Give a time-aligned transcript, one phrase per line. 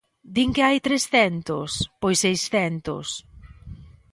[0.35, 3.07] ¿Din que hai trescentos?, ¡pois seiscentos!